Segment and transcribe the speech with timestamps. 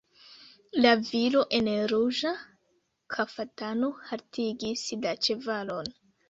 [0.85, 2.31] La viro en ruĝa
[3.17, 5.95] kaftano haltigis la ĉevalon.